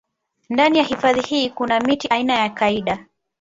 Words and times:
Ndani 0.49 0.77
ya 0.77 0.83
hifadhi 0.83 1.21
hii 1.21 1.49
kuna 1.49 1.79
miti 1.79 2.07
aina 2.07 2.33
ya 2.33 2.49
kaida 2.49 3.05